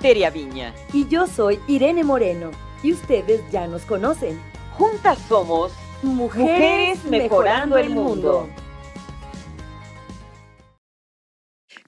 [0.00, 0.74] Teria Viña.
[0.92, 2.50] Y yo soy Irene Moreno.
[2.82, 4.40] Y ustedes ya nos conocen.
[4.76, 5.72] Juntas somos
[6.02, 8.48] Mujeres, mejorando, el mundo.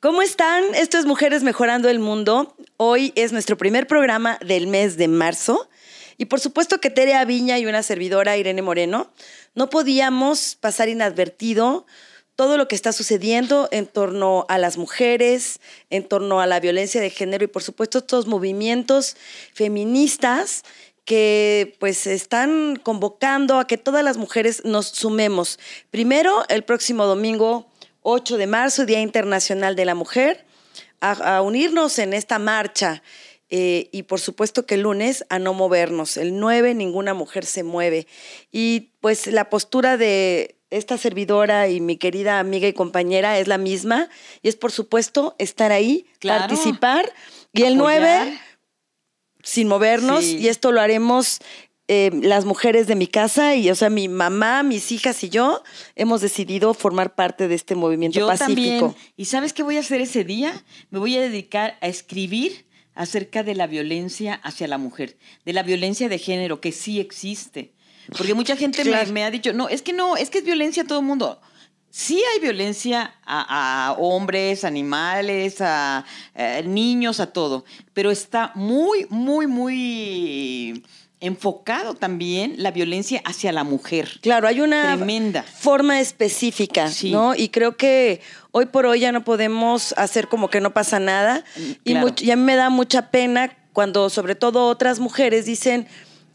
[0.00, 0.64] ¿Cómo están?
[0.74, 2.56] Esto es Mujeres Mejorando el Mundo.
[2.76, 5.68] Hoy es nuestro primer programa del mes de marzo.
[6.16, 9.12] Y por supuesto que Teria Viña y una servidora, Irene Moreno,
[9.54, 11.86] no podíamos pasar inadvertido
[12.40, 16.98] todo lo que está sucediendo en torno a las mujeres, en torno a la violencia
[16.98, 19.18] de género y por supuesto estos movimientos
[19.52, 20.64] feministas
[21.04, 25.58] que pues están convocando a que todas las mujeres nos sumemos.
[25.90, 27.66] Primero, el próximo domingo
[28.04, 30.46] 8 de marzo, Día Internacional de la Mujer,
[31.02, 33.02] a, unirnos en esta marcha.
[33.50, 36.16] Eh, y por supuesto que el lunes a no movernos.
[36.16, 38.06] El 9 ninguna mujer se mueve.
[38.50, 43.58] Y pues la postura de esta servidora y mi querida amiga y compañera es la
[43.58, 44.08] misma.
[44.42, 47.12] Y es por supuesto estar ahí, participar.
[47.52, 48.40] Y el 9
[49.42, 50.24] sin movernos.
[50.24, 51.40] Y esto lo haremos
[51.88, 55.62] eh, las mujeres de mi casa y, o sea, mi mamá, mis hijas y yo
[55.96, 58.90] hemos decidido formar parte de este movimiento yo pacífico.
[58.90, 59.12] También.
[59.16, 60.64] ¿Y sabes qué voy a hacer ese día?
[60.90, 65.62] Me voy a dedicar a escribir acerca de la violencia hacia la mujer, de la
[65.62, 67.72] violencia de género que sí existe.
[68.16, 70.86] Porque mucha gente me, ha dicho, no, es que no, es que es violencia a
[70.86, 71.40] todo el mundo.
[71.90, 79.48] Sí hay violencia a, hombres, animales, a, a, niños, a todo, pero está muy, muy,
[79.48, 80.84] muy
[81.20, 84.18] enfocado también la violencia hacia la mujer.
[84.22, 87.34] Claro, hay una tremenda forma específica, ¿no?
[87.34, 88.20] Y creo que
[88.52, 91.44] hoy por hoy ya no podemos hacer como que no pasa nada.
[91.84, 95.86] Y, a mí me da mucha pena cuando sobre todo otras mujeres dicen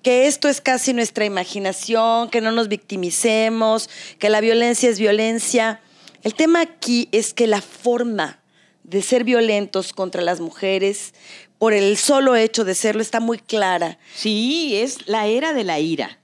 [0.05, 3.89] que esto es casi nuestra imaginación, que no nos victimicemos,
[4.19, 5.81] que la violencia es violencia.
[6.21, 8.39] El tema aquí es que la forma
[8.83, 11.15] de ser violentos contra las mujeres
[11.57, 13.97] por el solo hecho de serlo está muy clara.
[14.15, 16.19] Sí, es la era de la ira.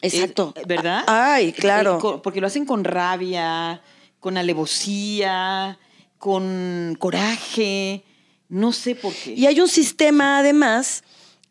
[0.00, 0.54] Exacto.
[0.68, 1.02] ¿Verdad?
[1.08, 2.22] Ay, claro.
[2.22, 3.82] Porque lo hacen con rabia,
[4.20, 5.76] con alevosía,
[6.18, 8.04] con coraje,
[8.48, 9.32] no sé por qué.
[9.32, 11.02] Y hay un sistema además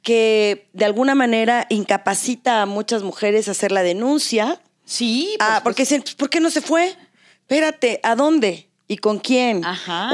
[0.07, 4.57] que de alguna manera incapacita a muchas mujeres a hacer la denuncia.
[4.85, 5.35] Sí.
[5.41, 6.95] Ah, porque dicen, ¿por qué no se fue?
[7.41, 8.69] Espérate, ¿a dónde?
[8.87, 9.63] ¿Y con quién?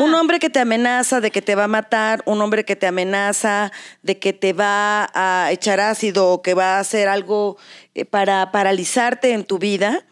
[0.02, 2.88] Un hombre que te amenaza de que te va a matar, un hombre que te
[2.88, 3.72] amenaza
[4.02, 7.58] de que te va a echar ácido o que va a hacer algo
[7.94, 10.08] eh, para paralizarte en tu vida,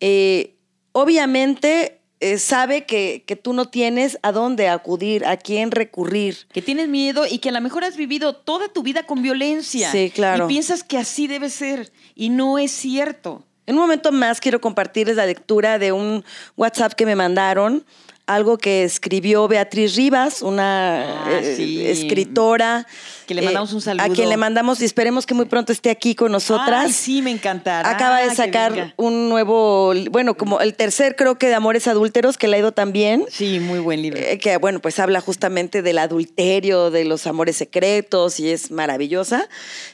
[0.00, 0.56] eh,
[0.90, 6.46] obviamente eh, sabe que, que, tú no tienes a dónde acudir, a quién recurrir.
[6.52, 9.90] Que tienes miedo y que a lo mejor has vivido toda tu vida con violencia.
[9.90, 10.44] Sí, claro.
[10.44, 13.44] Y piensas que así debe ser y no es cierto.
[13.66, 16.24] En un momento más quiero compartirles la lectura de un
[16.56, 17.84] WhatsApp que me mandaron
[18.26, 22.86] algo que escribió Beatriz Rivas, una ah, eh, escritora.
[23.34, 24.04] Que le mandamos un eh, saludo.
[24.04, 26.84] A quien le mandamos y esperemos que muy pronto esté aquí con nosotras.
[26.86, 27.88] Ay, sí, me encantará.
[27.88, 32.48] Acaba de sacar un nuevo, bueno, como el tercer creo que de Amores Adúlteros, que
[32.48, 33.24] le ha ido también.
[33.30, 34.20] Sí, muy buen libro.
[34.20, 39.48] Eh, que bueno, pues habla justamente del adulterio, de los amores secretos y es maravillosa.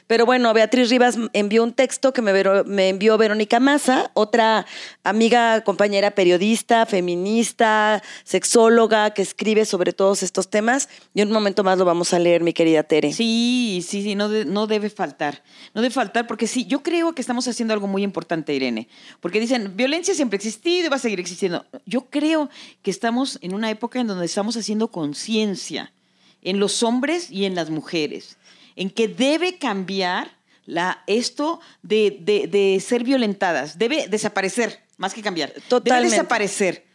[0.07, 2.33] Pero bueno, Beatriz Rivas envió un texto que me,
[2.65, 4.65] me envió Verónica Massa, otra
[5.03, 10.89] amiga, compañera periodista, feminista, sexóloga que escribe sobre todos estos temas.
[11.13, 13.13] Y un momento más lo vamos a leer, mi querida Tere.
[13.13, 13.28] Sí,
[13.85, 15.43] sí, sí, no, no debe faltar.
[15.73, 18.87] No debe faltar porque sí, yo creo que estamos haciendo algo muy importante, Irene.
[19.19, 21.65] Porque dicen, violencia siempre ha existido y va a seguir existiendo.
[21.85, 22.49] Yo creo
[22.81, 25.91] que estamos en una época en donde estamos haciendo conciencia
[26.41, 28.37] en los hombres y en las mujeres,
[28.75, 35.51] en que debe cambiar la, esto de, de, ser violentadas, debe desaparecer, más que cambiar.
[35.67, 36.09] Totalmente.
[36.09, 36.85] Debe desaparecer.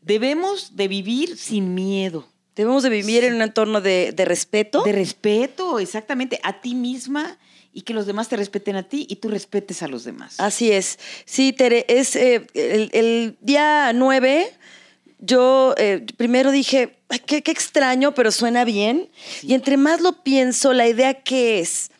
[0.00, 2.26] Debemos de vivir sin miedo.
[2.60, 4.82] Debemos de vivir en un entorno de, respeto.
[4.82, 7.38] De respeto, exactamente, a ti misma
[7.72, 10.34] y que los demás te respeten a ti y tú respetes a los demás.
[10.36, 10.98] Así es.
[11.24, 14.52] Sí, Tere, es eh, el, día 9,
[15.20, 19.08] yo eh, primero dije, qué, qué, extraño, pero suena bien.
[19.40, 21.90] Y entre más lo pienso, la idea que es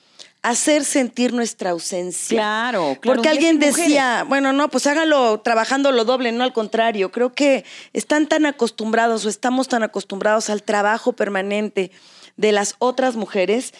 [0.43, 2.37] hacer sentir nuestra ausencia.
[2.37, 3.17] Claro, claro.
[3.17, 7.13] Porque alguien decía, bueno, no, pues hágalo trabajando lo doble, no al contrario.
[7.13, 11.91] Creo que están tan acostumbrados o estamos tan acostumbrados al trabajo permanente
[12.37, 13.75] de las otras mujeres.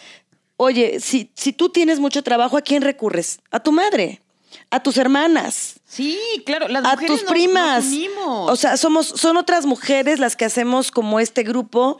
[0.57, 3.39] Oye, si, si tú tienes mucho trabajo, ¿a quién recurres?
[3.49, 4.21] A tu madre,
[4.69, 5.79] a tus hermanas.
[5.85, 7.85] Sí, claro, las a tus primas.
[7.85, 11.99] Nos o sea, somos, son otras mujeres las que hacemos como este grupo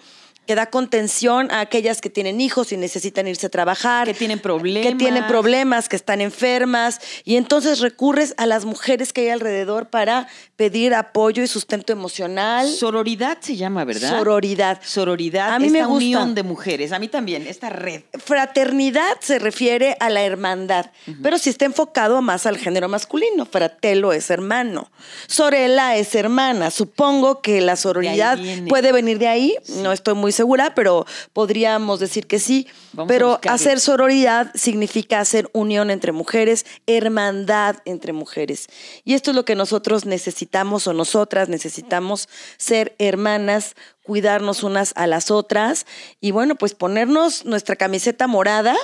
[0.52, 4.06] que da contención a aquellas que tienen hijos y necesitan irse a trabajar.
[4.06, 4.92] Que tienen problemas.
[4.92, 7.00] Que tienen problemas, que están enfermas.
[7.24, 10.28] Y entonces recurres a las mujeres que hay alrededor para
[10.58, 12.68] pedir apoyo y sustento emocional.
[12.68, 14.10] Sororidad se llama, ¿verdad?
[14.10, 14.82] Sororidad.
[14.84, 15.54] Sororidad.
[15.54, 15.96] A mí esta me gusta.
[15.96, 16.92] unión de mujeres.
[16.92, 18.02] A mí también, esta red.
[18.22, 20.88] Fraternidad se refiere a la hermandad,
[21.24, 23.46] pero si está enfocado más al género masculino.
[23.46, 24.92] Fratelo es hermano.
[25.28, 26.72] Sorella es hermana.
[26.72, 28.38] Supongo que la sororidad
[28.68, 29.56] puede venir de ahí.
[29.78, 30.41] No estoy muy segura,
[30.76, 32.68] pero podríamos decir que sí.
[32.94, 38.68] Vamos pero hacer sororidad significa hacer unión entre mujeres, hermandad entre mujeres.
[39.04, 45.08] Y esto es lo que nosotros necesitamos o nosotras necesitamos ser hermanas, cuidarnos unas a
[45.08, 45.86] las otras
[46.20, 48.76] y bueno, pues ponernos nuestra camiseta morada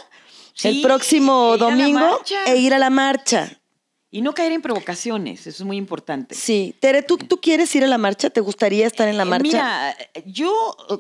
[0.64, 3.60] el próximo e domingo e ir a la marcha.
[4.10, 6.34] Y no caer en provocaciones, eso es muy importante.
[6.34, 8.30] Sí, Tere, ¿tú, ¿tú quieres ir a la marcha?
[8.30, 9.44] ¿Te gustaría estar en la Eh, marcha?
[9.44, 10.54] Mira, yo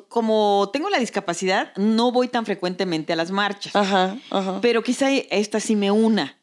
[0.09, 4.59] como tengo la discapacidad, no voy tan frecuentemente a las marchas, Ajá, ajá.
[4.62, 6.37] pero quizá esta sí me una.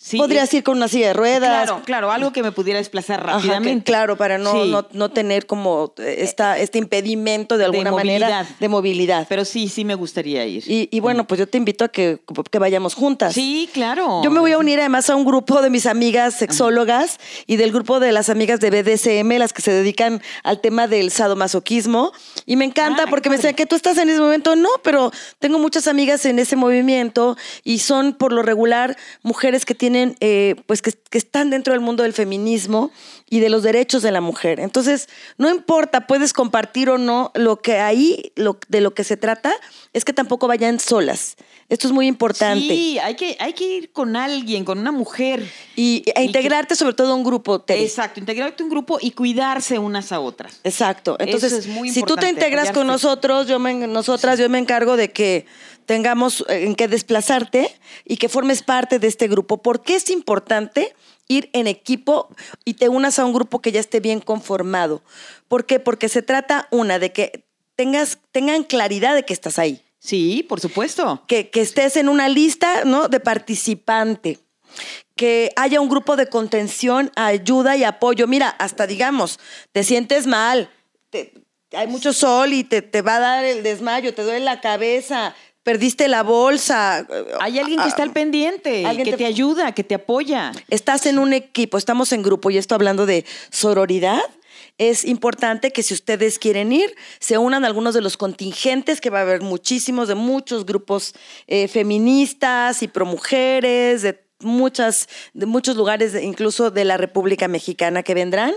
[0.00, 1.64] Sí, Podrías eh, ir con una silla de ruedas.
[1.66, 3.84] Claro, claro, algo que me pudiera desplazar Ajá, rápidamente.
[3.84, 4.70] que- claro, para no, Sí.
[4.70, 8.46] no, no tener como eh, esta, este impedimento de alguna manera movilidad.
[8.60, 9.26] de movilidad.
[9.28, 10.62] Pero sí, sí me gustaría ir.
[10.70, 13.34] y, y bueno, pues yo te invito a que, que vayamos juntas.
[13.34, 14.22] sí, claro.
[14.22, 17.18] Yo me voy a unir además a un grupo de mis amigas sexólogas
[17.48, 21.10] y del grupo de las amigas de BDSM, las que se dedican al tema del
[21.10, 22.12] sadomasoquismo.
[22.46, 24.54] Y me encanta Ah, porque me decían que tú estás en ese momento.
[24.54, 25.10] No, pero
[25.40, 30.56] tengo muchas amigas en ese movimiento y son por lo regular mujeres que tienen, eh,
[30.66, 32.90] pues que, que están dentro del mundo del feminismo
[33.30, 34.60] y de los derechos de la mujer.
[34.60, 39.16] Entonces, no importa, puedes compartir o no, lo que ahí, lo, de lo que se
[39.16, 39.52] trata,
[39.92, 41.36] es que tampoco vayan solas.
[41.68, 42.66] Esto es muy importante.
[42.66, 45.46] Sí, hay que, hay que ir con alguien, con una mujer.
[45.76, 47.62] Y, e que- integrarte sobre todo a un grupo.
[47.68, 50.60] Exacto, integrarte a un grupo y cuidarse unas a otras.
[50.64, 51.16] Exacto.
[51.18, 54.96] Entonces, es muy si tú te integras con nosotros, yo me, nosotras, yo me encargo
[54.96, 55.46] de que
[55.84, 59.58] tengamos eh, en qué desplazarte y que formes parte de este grupo.
[59.58, 60.94] ¿Por qué es importante
[61.28, 62.28] ir en equipo
[62.64, 65.02] y te unas a un grupo que ya esté bien conformado?
[65.46, 65.78] ¿Por qué?
[65.78, 67.44] Porque se trata, una, de que
[67.76, 69.82] tengas, tengan claridad de que estás ahí.
[70.00, 71.22] Sí, por supuesto.
[71.26, 73.08] que, que estés en una lista ¿no?
[73.08, 74.38] de participante,
[75.16, 78.26] que haya un grupo de contención, ayuda y apoyo.
[78.26, 79.38] Mira, hasta digamos,
[79.72, 80.70] te sientes mal,
[81.10, 81.32] te-
[81.72, 85.34] hay mucho sol y te, te va a dar el desmayo, te duele la cabeza,
[85.72, 87.06] perdiste la bolsa.
[87.40, 90.52] Hay alguien que está al pendiente, alguien que te- te ajuda, que te apoya.
[90.70, 94.20] Estás en un equipo, estamos en grupo y esto hablando de sororidad.
[94.78, 99.10] Es importante que si ustedes quieren ir, se unan a algunos de los contingentes, que
[99.10, 101.14] va a haber muchísimos, de muchos grupos
[101.48, 108.14] eh, feministas y promujeres, de muchas, de muchos lugares, incluso de la República Mexicana que
[108.14, 108.52] vendrán,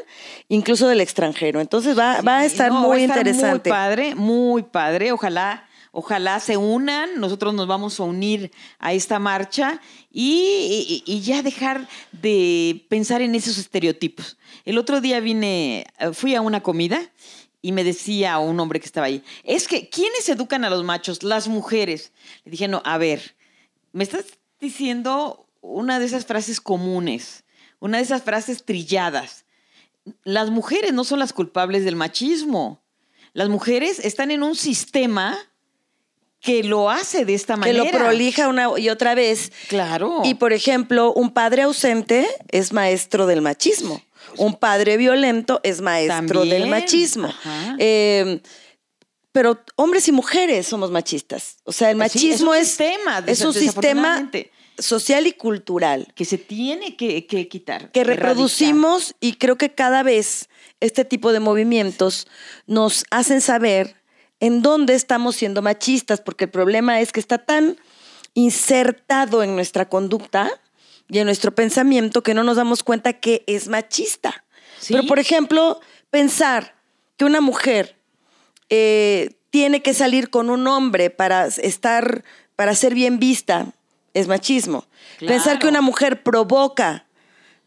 [0.48, 1.60] incluso del extranjero.
[1.60, 3.70] Entonces va, va a estar No, muy va a estar interesante.
[3.70, 5.12] Muy padre, muy padre.
[5.12, 7.20] Ojalá, ojalá se unan.
[7.20, 13.58] Nosotros nos vamos a unir a esta marcha y, ya dejar de pensar en esos
[13.58, 14.38] estereotipos.
[14.66, 17.12] El otro día vine, eh, fui a una comida
[17.62, 21.22] y me decía un hombre que estaba ahí, es que ¿quiénes educan a los machos?
[21.22, 22.12] Las mujeres.
[22.44, 23.36] Le dije, no, a ver,
[23.92, 24.26] me estás
[24.60, 27.44] diciendo una de esas frases comunes,
[27.80, 29.46] una de esas frases trilladas
[30.24, 32.84] las mujeres no son las culpables del machismo.
[33.34, 35.38] Las mujeres están en un sistema
[36.42, 37.84] que lo hace de esta que manera.
[37.84, 39.52] lo prolija una y otra vez.
[39.68, 40.22] Claro.
[40.24, 44.02] Y por ejemplo, un padre ausente es maestro del machismo.
[44.38, 46.50] Un padre violento es maestro También.
[46.62, 47.34] del machismo.
[47.78, 48.42] Eh,
[49.32, 51.58] pero hombres y mujeres somos machistas.
[51.64, 54.30] O sea, el Sí, es machismo un es, sistema, es un sistema
[54.78, 57.92] social y cultural que se tiene que, que quitar.
[57.92, 58.30] que erradicar.
[58.30, 60.50] reproducimos y creo que cada vez
[60.80, 62.28] este tipo de movimientos
[62.68, 64.01] nos hacen saber
[64.42, 67.78] en dónde estamos siendo machistas, porque el problema es que está tan
[68.34, 70.52] insertado en nuestra conducta
[71.08, 74.44] y en nuestro pensamiento que no nos damos cuenta que es machista.
[74.80, 74.94] Sí.
[74.94, 75.80] Pero, por ejemplo,
[76.10, 76.76] pensar
[77.18, 77.98] que una mujer
[78.70, 82.24] eh, tiene que salir con un hombre para estar,
[82.56, 83.68] para ser bien vista,
[84.16, 84.86] es machismo.
[85.20, 85.36] Claro.
[85.36, 87.06] Pensar que una mujer provoca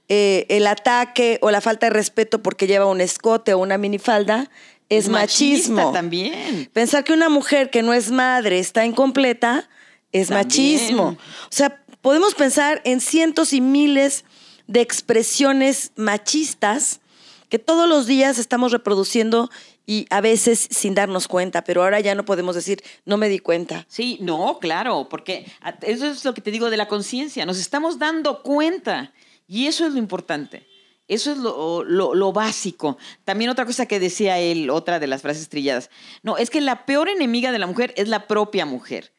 [0.08, 4.50] eh, el ataque o la falta de respeto porque lleva un escote o una minifalda
[4.88, 5.92] es Machista machismo.
[5.92, 6.70] también.
[6.72, 9.68] Pensar que una mujer que no es madre está incompleta
[10.12, 10.46] es También.
[10.46, 11.04] machismo.
[11.44, 14.24] O sea, podemos pensar en cientos y miles
[14.66, 17.00] de expresiones machistas
[17.48, 19.50] que todos los días estamos reproduciendo
[19.86, 23.38] y a veces sin darnos cuenta, pero ahora ya no podemos decir, no me di
[23.38, 23.84] cuenta.
[23.88, 25.46] Sí, no, claro, porque
[25.82, 27.44] eso es lo que te digo de la conciencia.
[27.44, 29.12] Nos estamos dando cuenta
[29.46, 30.66] y eso es lo importante.
[31.06, 32.96] Eso es lo, lo, básico.
[33.24, 35.90] También otra cosa que decía él, otra de las frases trilladas.
[36.22, 39.13] No, es que la peor enemiga de la mujer es la propia mujer.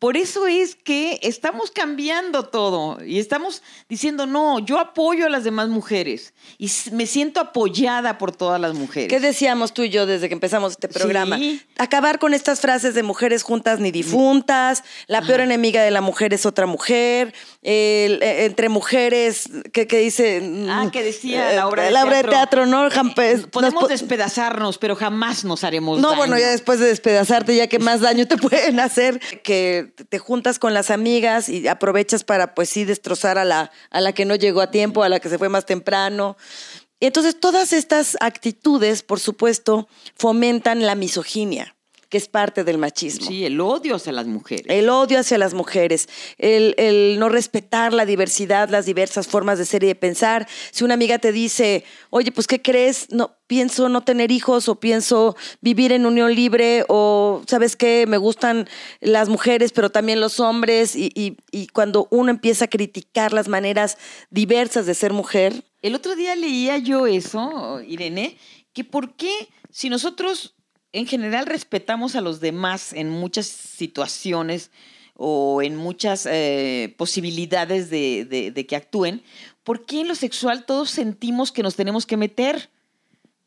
[0.00, 5.44] Por eso es que estamos cambiando todo y estamos diciendo, no, yo apoyo a las
[5.44, 9.10] demás mujeres y me siento apoyada por todas las mujeres.
[9.10, 11.38] ¿Qué decíamos tú y yo desde que empezamos este programa?
[11.76, 16.32] Acabar con estas frases de mujeres juntas ni difuntas, la peor enemiga de la mujer
[16.32, 20.66] es otra mujer, e, entre mujeres, ¿qué, dice?
[20.70, 22.64] Ah, que decía la obra de la obra teatro.
[22.64, 22.88] ¿no?
[22.88, 27.78] Eh, podemos despedazarnos, pero jamás nos haremos No, bueno, ya después de despedazarte, ya que
[27.78, 32.68] más daño te pueden hacer, que te juntas con las amigas y aprovechas para, pues
[32.70, 35.38] sí, destrozar a la, a la que no llegó a tiempo, a la que se
[35.38, 36.36] fue más temprano.
[37.00, 41.76] Entonces todas estas actitudes, por supuesto, fomentan la misoginia
[42.10, 43.26] que es parte del machismo.
[43.26, 44.66] Sí, el odio hacia las mujeres.
[44.68, 49.64] El odio hacia las mujeres, el, el, no respetar la diversidad, las diversas formas de
[49.64, 50.48] ser y de pensar.
[50.72, 53.12] Si una amiga te dice, oye, pues, ¿qué crees?
[53.12, 58.06] No, pienso no tener hijos o pienso vivir en unión libre o, ¿sabes qué?
[58.08, 58.68] Me gustan
[59.00, 60.96] las mujeres, pero también los hombres.
[60.96, 63.98] Y, y, y cuando uno empieza a criticar las maneras
[64.30, 65.62] diversas de ser mujer.
[65.80, 68.36] El otro día leía yo eso, Irene,
[68.72, 70.56] que por qué si nosotros
[70.92, 74.70] en general respetamos a los demás en muchas situaciones
[75.14, 79.22] o en muchas eh, posibilidades de, de, que actúen,
[79.64, 82.70] ¿por qué en lo sexual todos sentimos que nos tenemos que meter?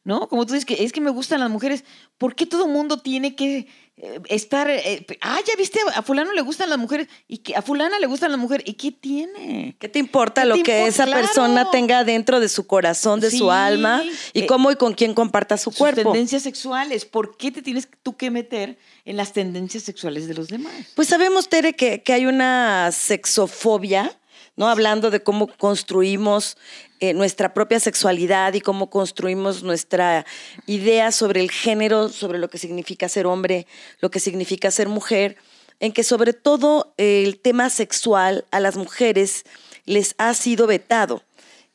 [0.05, 0.27] ¿No?
[0.27, 1.85] Como tú dices, que es que me gustan las mujeres,
[2.17, 6.33] ¿por qué todo el mundo tiene que eh, estar, eh, ah, ya viste, a fulano
[6.33, 8.67] le gustan las mujeres y que a fulana le gustan las mujeres.
[8.67, 9.75] ¿Y qué tiene?
[9.77, 14.03] ¿Qué te importa lo que esa persona tenga dentro de su corazón, de su alma
[14.33, 16.11] y eh, cómo y con quién comparta su cuerpo?
[16.11, 17.05] tendencias sexuales.
[17.05, 20.73] ¿Por qué te tienes tú que meter en las tendencias sexuales de los demás?
[20.95, 24.17] Pues sabemos, Tere, que, que hay una sexofobia
[24.55, 24.67] ¿no?
[24.67, 26.57] Hablando de cómo construimos
[26.99, 30.25] eh, nuestra propia sexualidad y cómo construimos nuestra
[30.67, 33.67] idea sobre el género, sobre lo que significa ser hombre,
[33.99, 35.37] lo que significa ser mujer,
[35.79, 39.43] en que sobre todo el tema sexual a las mujeres
[39.85, 41.23] les ha sido vetado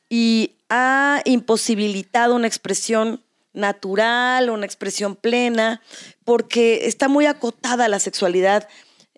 [0.09, 3.21] y ha imposibilitado una expresión
[3.53, 5.81] natural, una expresión plena,
[6.23, 8.67] porque está muy acotada la sexualidad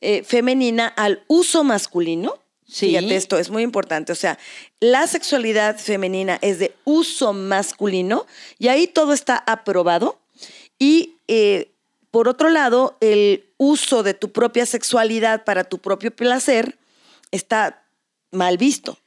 [0.01, 2.40] eh, femenina al uso masculino
[2.71, 2.87] Sí.
[2.87, 4.13] Fíjate, esto es muy importante.
[4.13, 4.39] O sea,
[4.79, 8.25] la sexualidad femenina es de uso masculino
[8.59, 10.19] y ahí todo está aprobado.
[10.79, 11.71] Y eh,
[12.11, 16.77] por otro lado, el uso de tu propia sexualidad para tu propio placer
[17.31, 17.83] está
[18.31, 18.97] mal visto.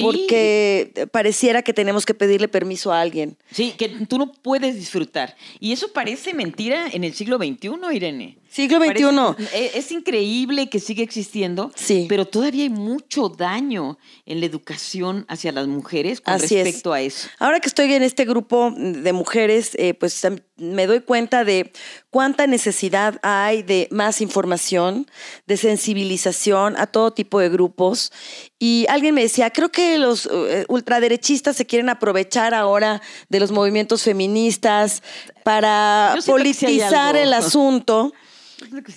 [0.00, 3.38] Porque pareciera que tenemos que pedirle permiso a alguien.
[3.50, 5.34] Sí, que tú no puedes disfrutar.
[5.60, 8.36] Y eso parece mentira en el siglo XXI, Irene.
[8.50, 9.44] Siglo XXI.
[9.52, 12.06] E, es, increíble que siga existiendo, sí.
[12.08, 17.28] pero todavía hay mucho daño en la educación hacia las mujeres con respecto a eso.
[17.38, 20.26] Ahora que estoy en este grupo de mujeres, eh, pues
[20.56, 21.72] me doy cuenta de
[22.10, 25.06] cuánta necesidad hay de más información,
[25.46, 28.12] de sensibilización a todo tipo de grupos.
[28.58, 33.52] Y alguien me decía, creo que los eh, ultraderechistas se quieren aprovechar ahora de los
[33.52, 35.02] movimientos feministas
[35.44, 38.12] para politizar el asunto.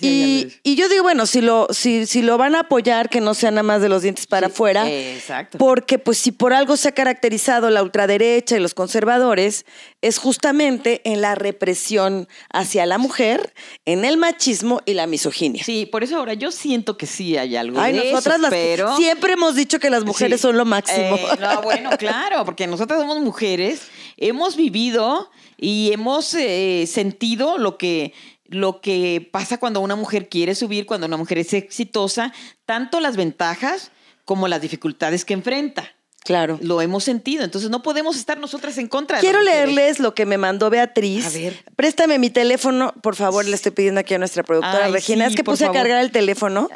[0.00, 3.50] Y, yo digo, bueno, si lo, si, si lo van a apoyar, que no sea
[3.50, 4.90] nada más de los dientes para afuera.
[4.90, 5.58] Exacto.
[5.58, 9.64] Porque, pues, si por algo se ha caracterizado la ultraderecha y los conservadores,
[10.00, 13.54] es justamente en la represión hacia la mujer,
[13.84, 15.62] en el machismo y la misoginia.
[15.64, 18.96] Sí, por eso ahora yo siento que sí hay algo Ay, de nosotras pero...
[18.96, 21.16] siempre hemos dicho que las mujeres son lo máximo.
[21.16, 23.82] Eh, no, bueno, claro, porque nosotras somos mujeres,
[24.16, 28.12] hemos vivido y hemos eh, sentido lo que
[28.52, 32.32] lo que pasa cuando una mujer quiere subir, cuando una mujer es exitosa,
[32.66, 33.90] tanto las ventajas
[34.24, 35.92] como las dificultades que enfrenta.
[36.24, 36.58] Claro.
[36.62, 39.18] Lo hemos sentido, entonces no podemos estar nosotras en contra.
[39.18, 41.26] Quiero leerles lo que me mandó Beatriz.
[41.26, 41.64] A ver.
[41.74, 45.26] Préstame mi teléfono, por favor, le estoy pidiendo aquí a nuestra productora Regina.
[45.26, 46.68] es que puse a cargar el teléfono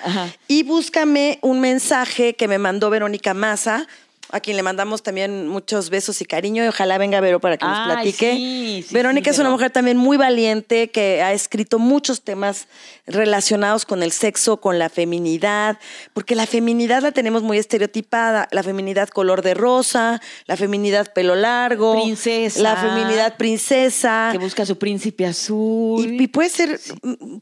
[0.49, 3.87] y búscame un mensaje que me mandó Verónica Maza
[4.31, 6.65] a quien le mandamos también muchos besos y cariño.
[6.65, 8.85] Y ojalá venga Vero para que nos platique.
[8.91, 12.67] Verónica es una mujer también muy valiente que ha escrito muchos temas
[13.07, 15.79] relacionados con el sexo, con la feminidad,
[16.13, 21.35] porque la feminidad la tenemos muy estereotipada, la feminidad color de rosa, la feminidad pelo
[21.35, 26.21] largo, princesa, la feminidad princesa, que busca su príncipe azul.
[26.21, 26.81] Y, puede ser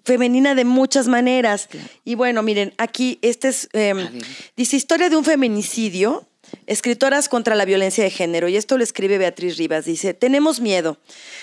[0.04, 1.68] femenina de muchas maneras.
[2.04, 4.20] Y bueno, miren, aquí este es, em,
[4.56, 6.26] dice historia de un feminicidio
[6.66, 10.98] Escritoras contra la violencia de género, y esto lo escribe Beatriz Rivas, dice, tenemos miedo.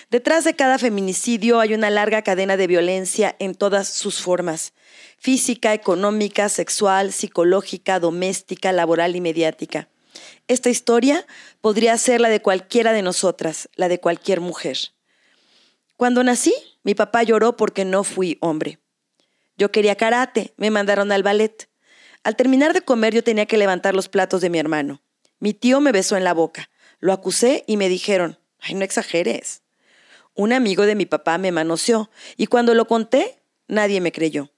[0.09, 4.73] Detrás de cada feminicidio hay una larga cadena de violencia en todas sus formas,
[5.17, 9.89] física, económica, sexual, psicológica, doméstica, laboral y mediática.
[10.47, 11.25] Esta historia
[11.61, 14.77] podría ser la de cualquiera de nosotras, la de cualquier mujer.
[15.97, 16.53] Cuando nací,
[16.83, 18.79] mi papá lloró porque no fui hombre.
[19.57, 21.70] Yo quería karate, me mandaron al ballet.
[22.23, 25.01] Al terminar de comer yo tenía que levantar los platos de mi hermano.
[25.39, 26.69] Mi tío me besó en la boca.
[26.99, 29.63] Lo acusé y me dijeron, ay, no exageres.
[30.35, 34.51] Un amigo de mi papá me manoseó y cuando lo conté, nadie me creyó.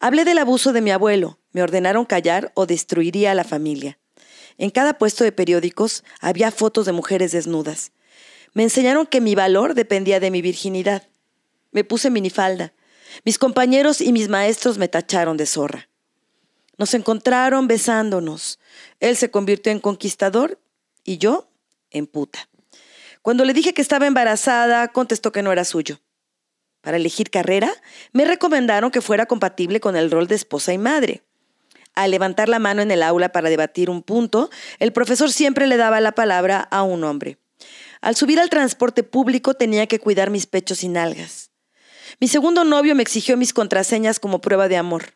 [0.00, 3.98] Hablé del abuso de mi abuelo, me ordenaron callar o destruiría a la familia.
[4.58, 7.92] En cada puesto de periódicos había fotos de mujeres desnudas.
[8.54, 11.08] Me enseñaron que mi valor dependía de mi virginidad.
[11.70, 12.72] Me puse minifalda.
[13.24, 15.88] Mis compañeros y mis maestros me tacharon de zorra.
[16.78, 18.58] Nos encontraron besándonos.
[19.00, 20.58] Él se convirtió en conquistador
[21.04, 21.48] y yo
[21.90, 22.48] en puta.
[23.22, 26.00] Cuando le dije que estaba embarazada, contestó que no era suyo.
[26.80, 27.72] Para elegir carrera,
[28.12, 31.22] me recomendaron que fuera compatible con el rol de esposa y madre.
[31.94, 34.50] Al levantar la mano en el aula para debatir un punto,
[34.80, 37.38] el profesor siempre le daba la palabra a un hombre.
[38.00, 41.52] Al subir al transporte público tenía que cuidar mis pechos y nalgas.
[42.18, 45.14] Mi segundo novio me exigió mis contraseñas como prueba de amor.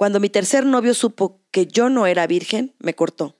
[0.00, 3.36] Cuando mi tercer novio supo que yo no era virgen, me cortó.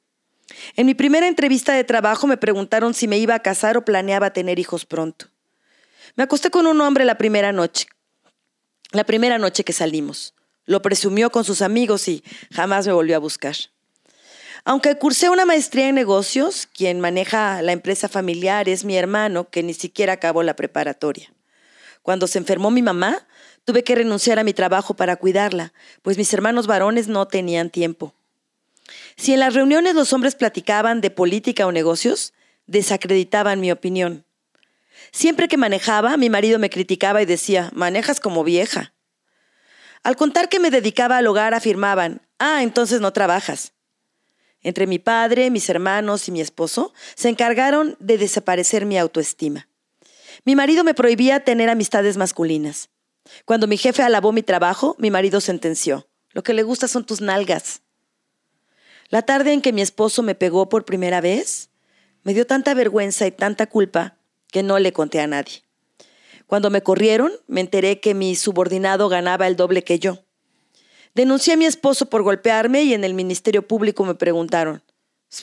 [0.76, 4.35] En mi primera entrevista de trabajo me preguntaron si me iba a casar o planeaba
[4.35, 5.29] tener hijos pronto.
[6.17, 7.87] Me acosté con un hombre la primera noche,
[8.93, 10.35] la primera noche que salimos.
[10.67, 13.57] Lo presumió con sus amigos y jamás me volvió a buscar.
[14.67, 19.62] Aunque cursé una maestría en negocios, quien maneja la empresa familiar es mi hermano, que
[19.62, 21.33] ni siquiera acabó la preparatoria.
[22.02, 23.26] Cuando se enfermó mi mamá,
[23.64, 28.14] tuve que renunciar a mi trabajo para cuidarla, pues mis hermanos varones no tenían tiempo.
[29.17, 32.33] Si en las reuniones los hombres platicaban de política o negocios,
[32.67, 34.25] desacreditaban mi opinión.
[35.12, 38.93] Siempre que manejaba, mi marido me criticaba y decía, manejas como vieja.
[40.02, 43.73] Al contar que me dedicaba al hogar, afirmaban, ah, entonces no trabajas.
[44.62, 49.69] Entre mi padre, mis hermanos y mi esposo se encargaron de desaparecer mi autoestima.
[50.45, 52.90] Mi marido me prohibía tener amistades masculinas.
[53.44, 57.20] Cuando mi jefe alabó mi trabajo, mi marido sentenció, lo que le gusta son tus
[57.20, 57.82] nalgas.
[59.08, 61.70] La tarde en que mi esposo me pegó por primera vez,
[62.22, 64.16] me dio tanta vergüenza y tanta culpa
[64.52, 65.64] que no le conté a nadie.
[66.46, 70.18] Cuando me corrieron, me enteré que mi subordinado ganaba el doble que yo.
[71.14, 74.83] Denuncié a mi esposo por golpearme y en el Ministerio Público me preguntaron,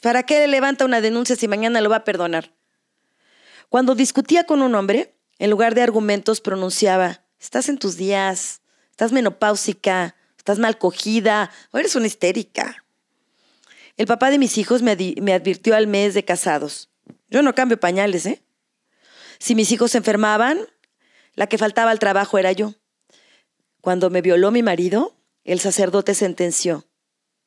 [0.02, 2.54] ¿para qué le levanta una denuncia si mañana lo va a perdonar?
[3.70, 9.12] Cuando discutía con un hombre, en lugar de argumentos pronunciaba, estás en tus días, estás
[9.12, 12.84] menopáusica, estás mal cogida o eres una histérica.
[13.98, 16.90] El papá de mis hijos me, me advirtió al mes de casados.
[17.30, 18.44] Yo no cambio pañales, ¿eh?
[19.40, 20.60] Si mis hijos se enfermaban,
[21.34, 22.74] la que faltaba al trabajo era yo.
[23.82, 26.86] Cuando me violó mi marido, el sacerdote sentenció,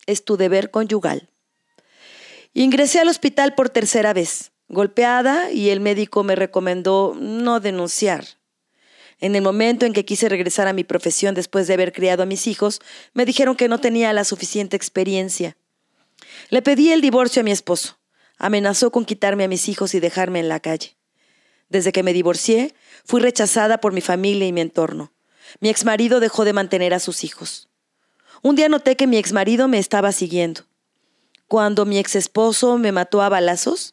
[0.07, 1.29] es tu deber conyugal.
[2.53, 8.40] Ingresé al hospital por tercera vez, golpeada, y el médico me recomendó no denunciar.
[9.21, 12.27] En el momento en que quise regresar a mi profesión después de haber criado a
[12.27, 12.81] mis hijos,
[13.13, 15.57] me dijeron que no tenía la suficiente experiencia.
[16.49, 17.99] Le pedí el divorcio a mi esposo.
[18.39, 20.97] Amenazó con quitarme a mis hijos y dejarme en la calle.
[21.69, 25.13] Desde que me divorcié, fui rechazada por mi familia y mi entorno.
[25.61, 27.69] Mi exmarido dejó de mantener a sus hijos.
[28.43, 30.63] Un día noté que mi exmarido me estaba siguiendo.
[31.47, 33.93] Cuando mi exesposo me mató a balazos,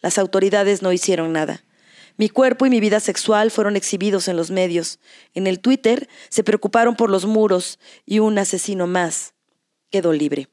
[0.00, 1.64] las autoridades no hicieron nada.
[2.18, 4.98] Mi cuerpo y mi vida sexual fueron exhibidos en los medios.
[5.34, 9.34] En el Twitter se preocuparon por los muros y un asesino más
[9.90, 10.48] quedó libre.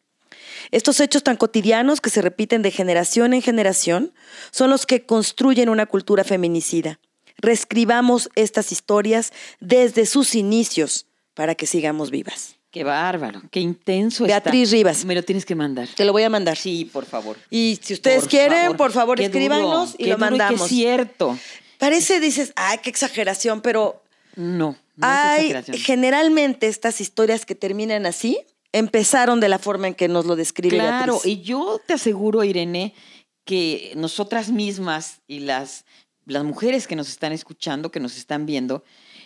[0.70, 4.14] Estos hechos tan cotidianos que se repiten de generación en generación
[4.52, 7.00] son los que construyen una cultura feminicida.
[7.38, 12.55] Reescribamos estas historias desde sus inicios para que sigamos vivas.
[12.76, 15.06] Qué bárbaro, qué intenso Beatriz Rivas.
[15.06, 15.88] Me lo tienes que mandar.
[15.96, 16.58] Te lo voy a mandar.
[16.58, 17.38] Sí, por favor.
[17.50, 18.76] Y si ustedes Por quieren, favor.
[18.78, 20.62] por favor, Qué escríbanos duro, y qué lo mandamos.
[20.64, 21.40] qué cierto.
[21.78, 24.04] Parece, dices, ay, qué exageración, pero
[24.36, 25.78] No, no es hay exageración.
[25.78, 28.40] generalmente estas historias que terminan así
[28.74, 31.32] empezaron de la forma en que nos lo describe Claro, Beatriz.
[31.34, 32.94] y yo te aseguro, Irene,
[33.46, 35.86] que nosotras mismas y las,
[36.26, 38.84] las mujeres que nos están escuchando, que nos están viendo,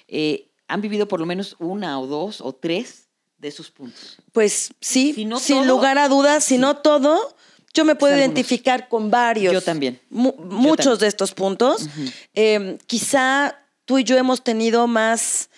[0.08, 3.09] eh, han vivido por lo menos una o dos o tres
[3.40, 4.18] de esos puntos.
[4.32, 7.36] Pues sí, Si no sin todo, lugar a dudas, si no todo,
[7.74, 8.34] yo me puedo algunos.
[8.36, 9.54] identificar con varios.
[9.54, 10.00] Yo también.
[10.10, 11.00] mu- muchos también.
[11.00, 11.88] de estos puntos.
[12.34, 15.50] Eh, quizá tú y yo hemos tenido más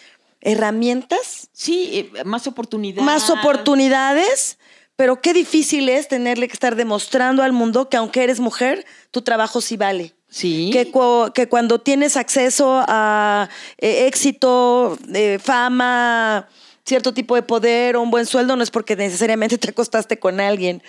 [0.41, 3.03] herramientas, Sí, eh, más oportunidades.
[3.05, 4.57] más oportunidades,
[4.95, 9.21] pero qué difícil es tenerle que estar demostrando al mundo que aunque eres mujer, tu
[9.21, 10.13] trabajo sí vale.
[10.29, 10.69] Sí.
[10.71, 16.47] Que, cu- que cuando tienes acceso a eh, éxito, eh, fama,
[16.85, 20.39] cierto tipo de poder o un buen sueldo, no es porque necesariamente te acostaste con
[20.39, 20.81] alguien.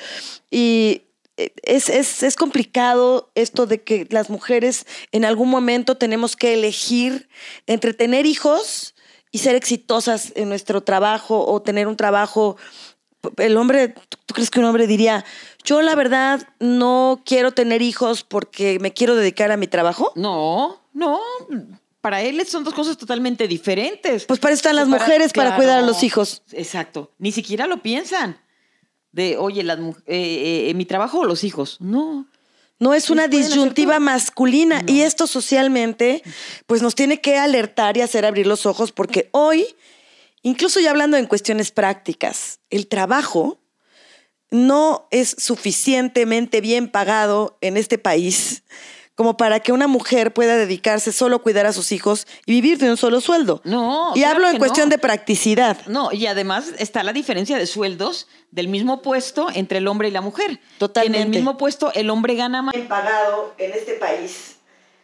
[0.50, 1.02] Y
[1.37, 6.55] eh, es, es, es complicado esto de que las mujeres en algún momento tenemos que
[6.55, 7.28] elegir
[7.66, 8.94] entre tener hijos
[9.31, 12.57] y ser exitosas en nuestro trabajo o tener un trabajo.
[13.38, 13.94] El hombre,
[14.26, 15.24] ¿tú crees que un hombre diría,
[15.64, 20.12] yo la verdad no quiero tener hijos porque me quiero dedicar a mi trabajo?
[20.16, 21.20] No, no.
[22.03, 24.27] Para él son dos cosas totalmente diferentes.
[24.27, 26.43] Pues para eso están las Separa- mujeres, para cuidar a los hijos.
[26.53, 27.12] Exacto.
[27.19, 28.38] Ni siquiera lo piensan.
[29.12, 31.77] De, oye, las mu- eh, eh, mi trabajo o los hijos.
[31.81, 32.27] No.
[32.81, 34.83] No es una Pues disyuntiva masculina.
[34.88, 36.23] Y esto socialmente,
[36.67, 39.65] pues nos tiene que alertar y hacer abrir los ojos, porque hoy,
[40.43, 43.61] incluso ya hablando en cuestiones prácticas, el trabajo
[44.51, 48.65] no es suficientemente bien pagado en este país
[49.23, 52.79] como para que una mujer pueda dedicarse solo a cuidar a sus hijos y vivir
[52.79, 53.61] de un solo sueldo.
[53.63, 54.91] No, Y claro hablo en cuestión no.
[54.91, 55.77] de practicidad.
[55.87, 60.11] No, y además está la diferencia de sueldos del mismo puesto entre el hombre y
[60.11, 60.59] la mujer.
[60.79, 61.19] Totalmente.
[61.19, 62.75] En el mismo puesto el hombre gana más.
[62.89, 64.57] pagado en este país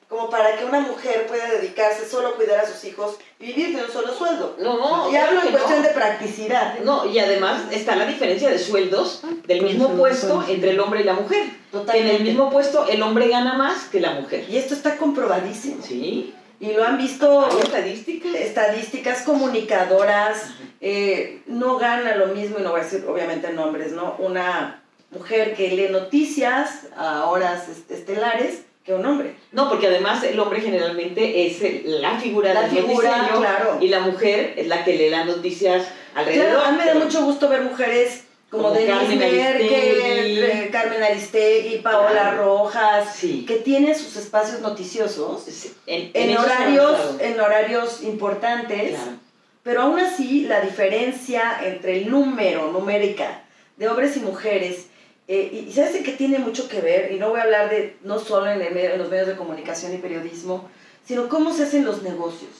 [0.09, 3.77] como para que una mujer pueda dedicarse solo a cuidar a sus hijos y vivir
[3.77, 4.57] de un solo sueldo.
[4.59, 5.59] No, y hablo en que no.
[5.59, 6.79] cuestión de practicidad.
[6.81, 11.05] No, y además está la diferencia de sueldos del mismo puesto entre el hombre y
[11.05, 11.49] la mujer.
[11.71, 12.11] Totalmente.
[12.11, 14.47] En el mismo puesto el hombre gana más que la mujer.
[14.49, 15.83] Y esto está comprobadísimo.
[15.85, 18.35] Sí, Y lo han visto hay estadísticas.
[18.35, 20.51] estadísticas comunicadoras.
[20.81, 24.15] eh, no gana lo mismo, y no voy a decir obviamente nombres, ¿no?
[24.19, 29.35] Una mujer que lee noticias a horas est- estelares que un hombre.
[29.53, 33.77] No, porque además el hombre generalmente es la figura La del figura, claro.
[33.81, 36.47] y la mujer es la que lee las noticias alrededor.
[36.47, 40.69] Claro, a mí me da mucho gusto ver mujeres como, Como Denise Carmen Merkel, eh,
[40.73, 42.37] Carmen Aristegui, Paola Claro.
[42.45, 43.45] Rojas, Sí.
[43.47, 49.19] que tienen sus espacios noticiosos Sí, En, horarios, en horarios importantes, Claro.
[49.63, 53.43] pero aún así la diferencia entre el número, numérica,
[53.77, 54.87] de hombres y mujeres,
[55.29, 58.19] eh, y, sabes qué tiene mucho que ver, y no voy a hablar de no
[58.19, 60.69] solo en, el medio- en los medios de comunicación y periodismo,
[61.07, 62.51] sino cómo se hacen los negocios.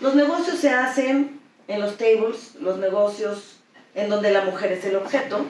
[0.00, 3.56] Los negocios se hacen en los tables, los negocios
[3.94, 5.44] en donde la mujer es el objeto,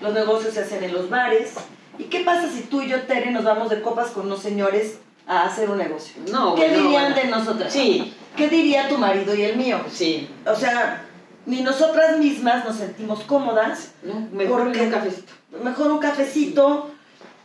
[0.00, 1.54] los negocios se hacen en los bares.
[1.98, 4.98] ¿Y qué pasa si tú y yo, Tere, nos vamos de copas con unos señores
[5.26, 6.14] a hacer un negocio?
[6.30, 7.16] No, ¿Qué bueno, dirían bueno.
[7.16, 7.72] de nosotras?
[7.72, 9.80] Sí, ¿Qué diría tu marido y el mío?
[9.90, 10.28] sí.
[10.46, 11.04] O sea,
[11.46, 13.92] ni nosotras mismas nos sentimos cómodas.
[14.02, 15.32] No, mejor Porque- un cafecito.
[15.50, 16.90] Mejor un cafecito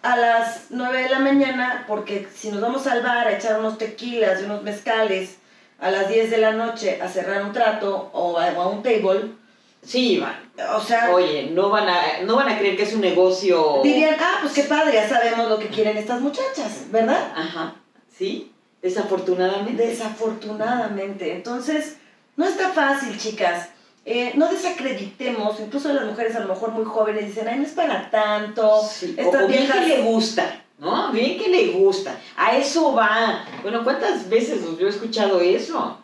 [0.02, 3.78] a las 9 de la mañana, porque si nos vamos al bar a echar unos
[3.78, 5.38] tequilas y unos mezcales
[5.80, 8.84] a las 10 de la noche a cerrar un trato o a, o a un
[8.84, 9.32] table,
[9.86, 10.40] Sí, van.
[10.78, 13.82] o sea, Oye, no van a, no van a creer que es un negocio.
[13.84, 17.34] dirían, ah, pues qué padre, ya sabemos lo que quieren estas muchachas, ¿verdad?
[17.36, 17.76] Ajá,
[18.18, 19.86] sí, desafortunadamente.
[19.88, 21.34] Desafortunadamente.
[21.34, 21.98] Entonces,
[22.38, 23.70] no está fácil, chicas.
[24.06, 27.72] Eh, no desacreditemos, incluso las mujeres a lo mejor muy jóvenes dicen, ay, no es
[27.72, 28.82] para tanto.
[28.84, 29.78] Sí, o- Estas o bien viejas...
[29.80, 31.12] que le gusta, ¿no?
[31.12, 32.20] Bien que le gusta.
[32.36, 33.46] A eso va.
[33.62, 35.98] Bueno, ¿cuántas veces yo he escuchado eso?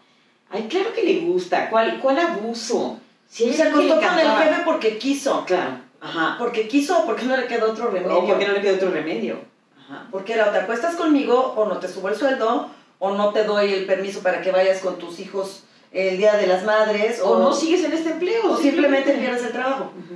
[0.49, 1.69] Ay, claro que le gusta.
[1.69, 2.97] ¿Cuál, cuál abuso?
[3.27, 5.43] Si Se acostó con el jefe porque quiso.
[5.45, 6.35] Claro, ajá.
[6.39, 8.17] Porque quiso o porque no le quedó otro remedio.
[8.17, 9.39] O porque no le queda otro remedio.
[9.77, 10.07] Ajá.
[10.09, 13.43] Porque era o te acuestas conmigo o no te subo el sueldo o no te
[13.43, 17.39] doy el permiso para que vayas con tus hijos el día de las madres O
[17.39, 18.51] no sigues en este empleo.
[18.51, 19.91] o simplemente pierdes el trabajo.
[19.97, 20.15] Ujú.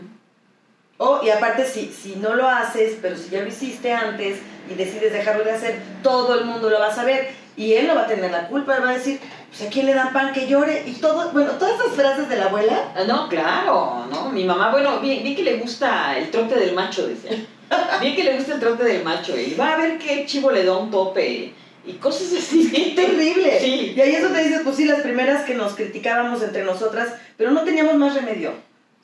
[0.98, 4.76] O, y aparte, si, si no lo haces, pero si ya lo hiciste antes y
[4.76, 7.30] decides dejarlo de hacer, todo el mundo lo va a saber.
[7.58, 9.86] Y él no va a tener la culpa, él va a decir, pues a quién
[9.86, 10.84] le dan pan que llore.
[10.88, 14.30] Y todo, bueno, todas esas frases de la abuela, Ah, No, claro, ¿no?
[14.30, 17.32] Mi mamá, bueno, bien, bien que le gusta el trote del macho, decía.
[18.00, 19.38] Bien que le gusta el trote del macho.
[19.38, 21.54] Y va a ver qué chivo le da un tope.
[21.86, 22.70] Y cosas así.
[22.72, 23.60] ¡qué terrible!
[23.60, 23.94] Sí.
[23.96, 27.52] Y ahí eso te dices, pues sí, las primeras que nos criticábamos entre nosotras, pero
[27.52, 28.52] no teníamos más remedio.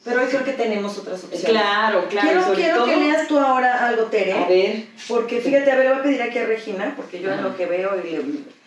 [0.06, 1.50] Pero hoy creo que tenemos otras opciones.
[1.50, 2.28] Claro, claro.
[2.28, 4.32] quiero sobre quiero todo, que leas tú ahora algo, Tere.
[4.32, 7.34] A ver, Porque fíjate, a ver, le voy a pedir aquí a Regina, porque yo
[7.34, 8.22] en lo que veo y le,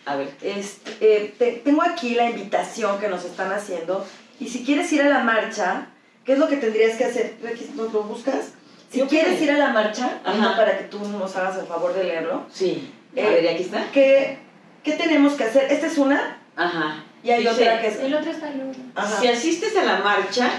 [0.05, 0.29] a ver.
[0.43, 4.05] Este, eh, te- tengo aquí la invitación que nos están haciendo
[4.39, 5.87] y si quieres ir a la marcha,
[6.23, 7.33] ¿qué es lo que tendrías que hacer?
[7.75, 8.51] ¿Nos lo buscas?
[8.91, 12.45] Si quieres ir a la marcha, para que tú nos hagas el favor de leerlo,
[12.53, 12.91] Sí.
[13.15, 13.85] A Eh, ver, ¿y aquí está?
[13.93, 14.37] ¿qué,
[14.83, 15.71] ¿qué tenemos que hacer?
[15.71, 17.03] Esta es una Ajá.
[17.23, 17.99] y hay Dice, otra que es...
[17.99, 18.81] El otro está el otro.
[18.95, 19.19] Ajá.
[19.21, 20.49] Si asistes a la marcha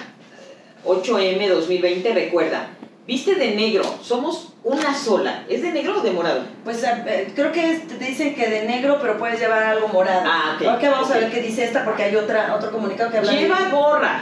[0.85, 2.69] 8M 2020, recuerda,
[3.07, 5.45] viste de negro, somos una sola.
[5.49, 6.43] ¿Es de negro o de morado?
[6.63, 10.23] Pues eh, creo que es- te dicen que de negro, pero puedes llevar algo morado.
[10.25, 10.77] Ah, ok.
[10.77, 13.39] Ok, vamos a ver qué dice esta porque hay otra, otro comunicado que habla de-
[13.41, 14.21] Lleva gorra,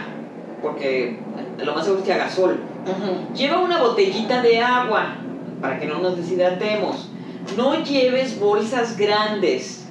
[0.63, 1.19] porque
[1.59, 2.59] lo más seguro es que haga sol.
[2.87, 3.35] Ujú.
[3.35, 5.17] Lleva una botellita de agua
[5.61, 7.09] para que no nos deshidratemos.
[7.57, 9.85] No lleves bolsas grandes.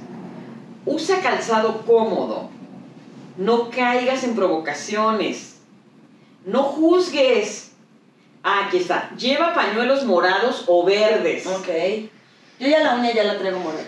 [0.86, 2.50] Usa calzado cómodo.
[3.38, 5.60] No caigas en provocaciones.
[6.46, 7.72] No juzgues.
[8.44, 9.12] Ah, aquí está.
[9.16, 11.46] Lleva pañuelos morados o verdes.
[11.46, 11.68] Ok.
[12.60, 13.88] Yo ya la uña ya la traigo morada.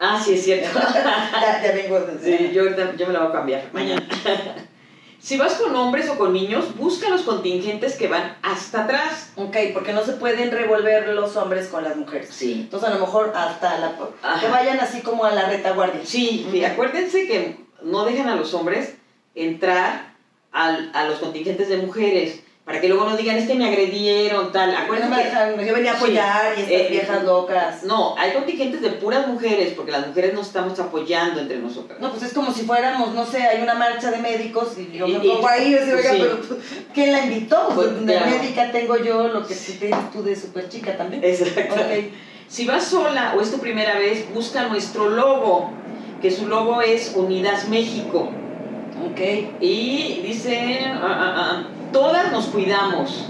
[0.00, 0.78] Ah, sí, es cierto.
[0.94, 2.00] ya, ya vengo.
[2.22, 2.64] Sí, yo,
[2.96, 4.06] yo me la voy a cambiar mañana.
[5.22, 9.30] Si vas con hombres o con niños, busca los contingentes que van hasta atrás.
[9.36, 12.28] Ok, porque no se pueden revolver los hombres con las mujeres.
[12.30, 12.62] Sí.
[12.62, 13.96] Entonces a lo mejor hasta la...
[14.22, 14.40] Ajá.
[14.40, 16.00] Que vayan así como a la retaguardia.
[16.04, 18.94] Sí, y acuérdense que no dejan a los hombres
[19.36, 20.14] entrar
[20.50, 24.52] al- a los contingentes de mujeres para que luego no digan es que me agredieron,
[24.52, 24.70] tal.
[24.72, 26.02] No Acuérdense dejan- yo venía a Sí.
[26.04, 27.82] apoyar y estas Eh, viejas locas.
[27.82, 31.98] No, hay contingentes de puras mujeres porque las mujeres nos estamos apoyando entre nosotras.
[32.00, 35.08] No, pues es como si fuéramos, no sé, hay una marcha de médicos y yo
[35.08, 36.18] me pongo ahí y digo, oiga, sí.
[36.20, 36.58] pero tú,
[36.94, 37.68] ¿quién la invitó?
[37.74, 38.30] Pues, Pues, de claro.
[38.30, 41.22] médica tengo yo lo que sí tienes tú de súper chica también.
[41.24, 41.74] Exacto.
[41.74, 42.12] Ok.
[42.46, 45.70] Si vas sola o es tu primera vez, busca nuestro logo,
[46.20, 48.30] que su logo es Unidas México.
[49.10, 49.20] Ok.
[49.60, 53.26] Y dice, ah, ah, ah, todas nos cuidamos.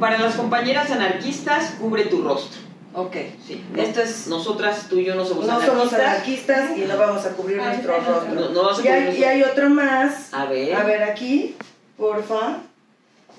[0.00, 2.60] Para las compañeras anarquistas, cubre tu rostro.
[2.94, 3.14] Ok.
[3.46, 5.78] Sí, Esto es- Nosotras, tú y yo no somos No anarquistas.
[5.78, 8.34] somos anarquistas y no vamos a cubrir Ay, nuestro rostro.
[8.34, 10.32] No, no vas a y, hay, cubrir y hay otro más.
[10.34, 10.74] A ver.
[10.74, 11.56] A ver aquí,
[11.96, 12.58] porfa.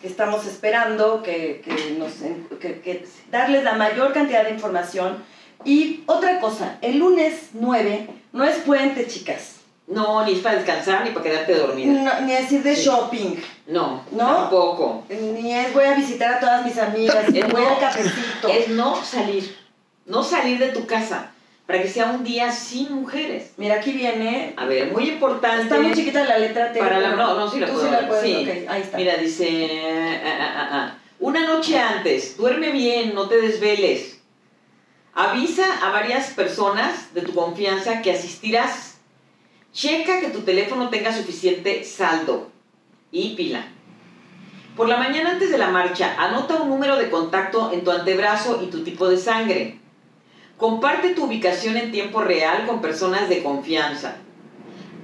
[0.01, 5.17] Que estamos esperando que, que nos en- que- que darles la mayor cantidad de información.
[5.65, 9.55] Y otra cosa, el lunes 9 no es puente, chicas.
[9.87, 11.93] No, ni es para descansar ni para quedarte dormida.
[11.93, 12.83] No, ni decir de Sí.
[12.85, 13.35] shopping.
[13.67, 14.27] No, ¿No?
[14.27, 15.05] tampoco.
[15.09, 17.25] Ni es voy a visitar a todas mis amigas.
[17.33, 18.47] Es voy no- al cafecito.
[18.49, 19.55] Es no salir.
[20.05, 21.31] No salir de tu casa.
[21.65, 23.51] Para que sea un día sin mujeres.
[23.57, 24.53] Mira, aquí viene.
[24.57, 25.63] A ver, muy importante.
[25.63, 26.79] Está muy chiquita la letra T.
[26.79, 28.35] Para la, no, no, sí la tú puedo sí la ver, puedes, sí.
[28.63, 28.97] ok, ahí está.
[28.97, 30.97] Mira, dice, ah, ah, ah.
[31.19, 34.19] una noche antes, duerme bien, no te desveles.
[35.13, 38.96] Avisa a varias personas de tu confianza que asistirás.
[39.77, 42.47] Checa que tu teléfono tenga suficiente saldo
[43.11, 43.63] y pila.
[44.75, 48.63] Por la mañana antes de la marcha, anota un número de contacto en tu antebrazo
[48.63, 49.77] y tu tipo de sangre.
[50.57, 54.15] Comparte tu ubicación en tiempo real con personas de confianza.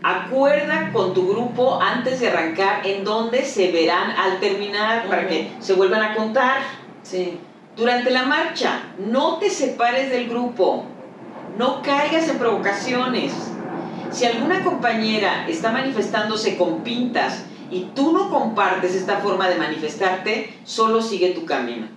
[0.01, 5.51] Acuerda con tu grupo antes de arrancar en dónde se verán al terminar para que
[5.59, 6.63] se vuelvan a contar.
[7.03, 7.37] Sí.
[7.77, 10.85] Durante la marcha, no te separes del grupo.
[11.59, 13.33] No caigas en provocaciones.
[14.13, 20.53] Si alguna compañera está manifestándose con pintas y tú no compartes esta forma de manifestarte,
[20.63, 21.87] solo sigue tu camino.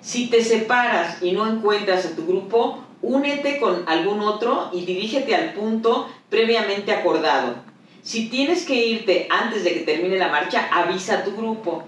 [0.00, 5.34] Si te separas y no encuentras a tu grupo, únete con algún otro y dirígete
[5.34, 7.56] al punto previamente acordado.
[8.02, 11.82] Si tienes que irte antes de que termine la marcha, avisa a tu grupo.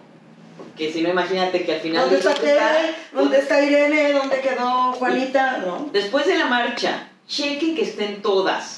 [0.57, 2.03] Porque si no, imagínate que al final...
[2.03, 2.95] ¿Dónde está Tere?
[3.13, 4.13] ¿Dónde está Irene?
[4.15, 5.59] ¿Dónde quedó Juanita?
[5.59, 5.89] ¿No?
[5.93, 8.78] Después de la marcha, chequen que estén todas.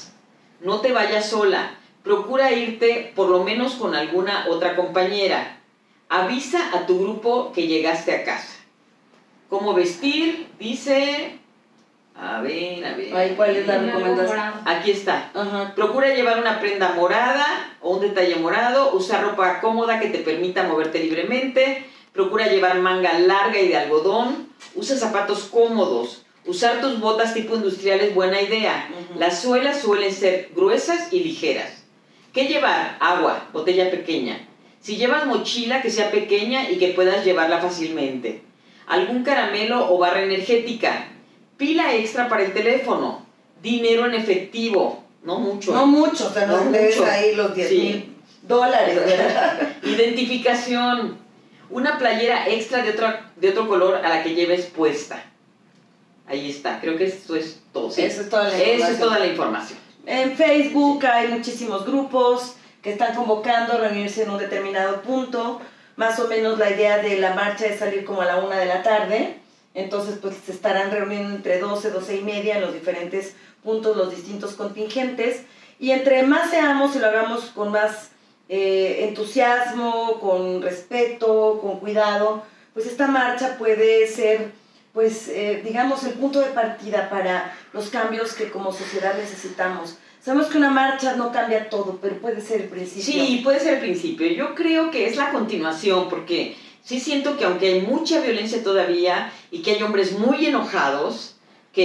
[0.61, 1.75] No te vayas sola.
[2.03, 5.57] Procura irte por lo menos con alguna otra compañera.
[6.09, 8.59] Avisa a tu grupo que llegaste a casa.
[9.49, 10.47] ¿Cómo vestir?
[10.59, 11.37] Dice...
[12.15, 13.15] A ver, a ver.
[13.15, 14.53] Ay, ¿cuál es la recomendación?
[14.65, 15.31] Aquí está.
[15.33, 15.73] Ajá.
[15.75, 17.45] Procura llevar una prenda morada
[17.81, 23.17] o un detalle morado, usar ropa cómoda que te permita moverte libremente, procura llevar manga
[23.17, 28.89] larga y de algodón, usa zapatos cómodos, usar tus botas tipo industrial es buena idea.
[29.17, 31.83] Las suelas suelen ser gruesas y ligeras.
[32.33, 32.97] ¿Qué llevar?
[32.99, 34.47] Agua, botella pequeña.
[34.81, 38.41] Si llevas mochila que sea pequeña y que puedas llevarla fácilmente.
[38.87, 41.07] Algún caramelo o barra energética.
[41.57, 43.25] Pila extra para el teléfono.
[43.61, 45.03] Dinero en efectivo.
[45.23, 45.71] No mucho.
[45.73, 47.05] No mucho, o sea, no, No mucho.
[47.05, 47.77] ahí los 10 Sí.
[47.77, 48.99] mil dólares.
[49.83, 51.17] Identificación.
[51.69, 55.23] Una playera extra de, otra, de otro color a la que lleves puesta.
[56.31, 56.79] Ahí está.
[56.79, 57.91] Creo que esto es todo.
[57.91, 58.03] sí.
[58.03, 58.99] Eso es toda la Eso es información.
[58.99, 59.79] toda la información.
[60.05, 65.61] En Facebook hay muchísimos grupos que están convocando a reunirse en un determinado punto.
[65.97, 68.65] Más o menos la idea de la marcha es salir como a la una de
[68.65, 69.35] la tarde.
[69.73, 74.09] Entonces, pues se estarán reuniendo entre 12, 12 y media en los diferentes puntos, los
[74.09, 75.43] distintos contingentes.
[75.79, 78.09] Y entre más seamos y lo hagamos con más
[78.49, 84.51] eh, entusiasmo, con respeto, con cuidado, pues esta marcha puede ser,
[84.93, 89.97] pues, eh, digamos, el punto de partida para los cambios que como sociedad necesitamos.
[90.21, 93.03] Sabemos que una marcha no cambia todo, pero puede ser el principio.
[93.25, 94.27] Sí, puede ser el principio.
[94.27, 99.31] Yo creo que es la continuación, porque sí siento que aunque hay mucha violencia todavía
[99.49, 101.37] y que hay hombres muy enojados
[101.73, 101.83] que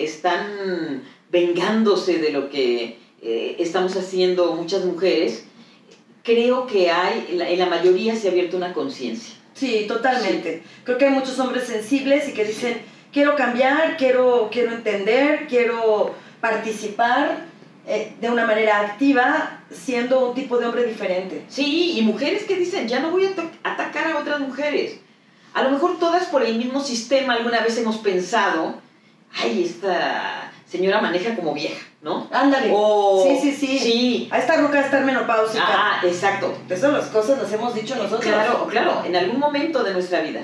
[0.00, 5.44] eh, están vengándose de lo que eh, estamos haciendo muchas mujeres,
[6.22, 9.34] creo que hay, en la- en la mayoría se ha abierto una conciencia.
[9.54, 10.62] Sí, totalmente.
[10.84, 12.78] Creo que hay muchos hombres sensibles y que dicen,
[13.12, 17.48] quiero cambiar, quiero, quiero entender, quiero participar.
[17.86, 21.44] eh, de una manera activa, siendo un tipo de hombre diferente.
[21.48, 23.30] Sí, y mujeres que dicen, ya no voy a
[23.68, 25.00] atacar a otras mujeres.
[25.54, 28.76] A lo mejor todas por el mismo sistema alguna vez hemos pensado,
[29.42, 32.28] ay, esta señora maneja como vieja, ¿no?
[32.32, 32.70] Ándale.
[32.72, 33.78] O- sí, sí, sí.
[33.78, 34.28] Sí.
[34.30, 35.64] A esta ruca está menopáusica.
[35.66, 36.56] Ah, exacto.
[36.68, 38.20] Esas las cosas las hemos dicho nosotros.
[38.20, 40.42] Claro, claro, en algún momento de nuestra vida.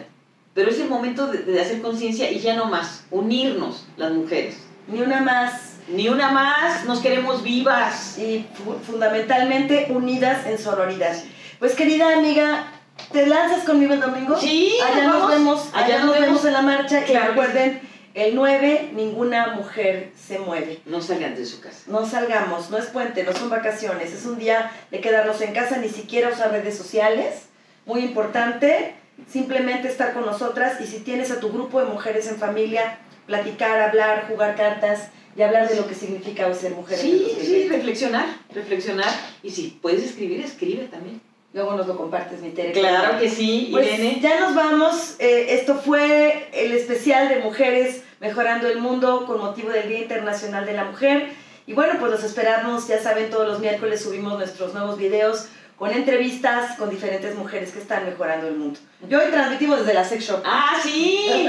[0.55, 4.57] Pero es el momento de, de hacer conciencia y ya no más, unirnos las mujeres.
[4.89, 5.75] Ni una más.
[5.89, 8.19] Ni una más, nos queremos vivas.
[8.19, 11.15] Y fu- fundamentalmente unidas en sororidad.
[11.61, 12.73] Pues querida amiga,
[13.13, 14.37] ¿te lanzas conmigo el domingo?
[14.41, 16.27] Sí, allá nos nos, vemos, allá, Allá nos nos vemos.
[16.29, 16.45] vemos.
[16.47, 17.81] en la marcha Claro y que recuerden,
[18.17, 20.81] el 9 ninguna mujer se mueve.
[20.87, 21.83] No salgan de su casa.
[21.87, 25.77] No salgamos, no es puente, no son vacaciones, es un día de quedarnos en casa,
[25.77, 27.43] ni siquiera usar redes sociales.
[27.85, 28.95] Muy importante,
[29.31, 33.81] simplemente estar con nosotras y si tienes a tu grupo de mujeres en familia, platicar,
[33.83, 36.97] hablar, jugar cartas y hablar de lo que significa ser mujer.
[36.97, 37.45] Sí, 2020.
[37.45, 39.11] sí, reflexionar, reflexionar.
[39.43, 41.21] Y si puedes escribir, escribe también.
[41.53, 42.73] Luego nos lo compartes, mi Tere.
[42.73, 44.21] Claro que sí, Pues Irene.
[44.23, 45.17] ya nos vamos.
[45.19, 50.65] Eh, esto fue el especial de Mujeres Mejorando el Mundo con motivo del Día Internacional
[50.67, 51.31] de la Mujer.
[51.67, 52.87] Y bueno, pues los esperamos.
[52.89, 57.79] Ya saben, todos los miércoles subimos nuestros nuevos videos con entrevistas con diferentes mujeres que
[57.81, 58.81] están mejorando el mundo.
[59.11, 60.41] Yo hoy transmitimos desde la sex shop.
[60.43, 61.47] Ah, sí.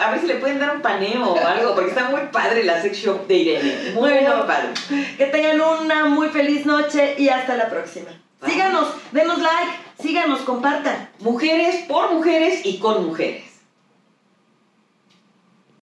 [0.00, 2.80] A ver si le pueden dar un paneo o algo, porque está muy padre la
[2.80, 3.90] sex shop de Irene.
[3.94, 4.46] Muy Bueno.
[4.46, 4.68] padre.
[5.16, 8.06] Que tengan una muy feliz noche y hasta la próxima.
[8.40, 8.52] Bye.
[8.52, 11.08] Síganos, denos like, síganos, compartan.
[11.18, 13.42] Mujeres por mujeres y con mujeres.